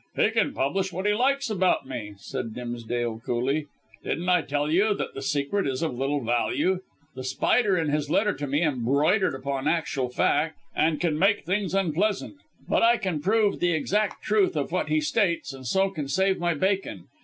[0.15, 2.53] "He can publish what he likes about me," said Mr.
[2.55, 3.67] Dimsdale coolly;
[4.03, 6.79] "don't I tell you that the secret is of little value.
[7.13, 11.75] The Spider in his letter to me embroidered upon actual fact, and can make things
[11.75, 12.37] unpleasant;
[12.67, 16.39] but I can prove the exact truth of what he states, and so can save
[16.39, 17.03] my bacon.